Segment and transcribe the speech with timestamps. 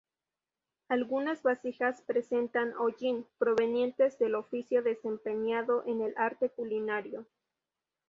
[0.89, 7.27] Algunas vasijas presentan hollín, provenientes del oficio desempeñado en el arte culinario.